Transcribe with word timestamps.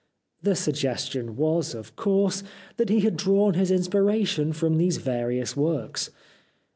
The 0.41 0.55
suggestion 0.55 1.35
was, 1.35 1.75
of 1.75 1.95
course, 1.95 2.41
that 2.77 2.89
he 2.89 3.01
had 3.01 3.15
drawn 3.15 3.53
his 3.53 3.69
inspiration 3.69 4.51
from 4.51 4.79
these 4.79 4.97
various 4.97 5.55
works. 5.55 6.09